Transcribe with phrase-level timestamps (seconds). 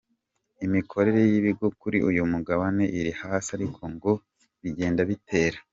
[0.65, 4.11] Imikorere y’ibigo kuri uyu mugabane iri hasi ariko ko ngo
[4.61, 5.59] bigenda bitera.